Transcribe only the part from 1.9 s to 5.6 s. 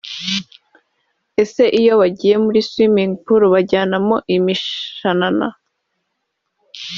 bagiye muri swimming pool bajyanamo imishanana